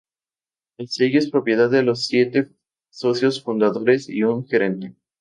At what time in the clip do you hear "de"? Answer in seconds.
1.69-1.83